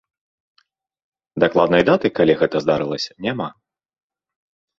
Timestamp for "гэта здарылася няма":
2.41-3.49